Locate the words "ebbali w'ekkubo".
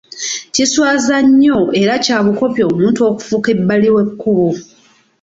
3.55-4.49